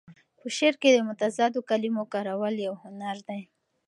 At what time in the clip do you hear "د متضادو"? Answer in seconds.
0.91-1.59